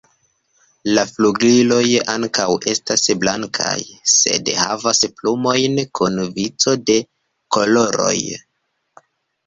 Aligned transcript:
La 0.97 1.01
flugiloj 1.09 1.83
ankaŭ 2.13 2.47
estas 2.73 3.05
blankaj, 3.25 3.75
sed 4.15 4.51
havas 4.63 5.05
plumojn 5.21 5.81
kun 6.01 6.21
vico 6.41 6.79
de 6.91 7.01
koloroj. 7.57 8.21